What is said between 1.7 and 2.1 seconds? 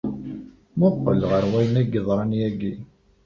ay